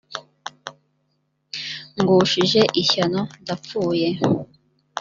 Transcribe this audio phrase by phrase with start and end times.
[1.99, 4.07] ngushije ishyano ndapfuye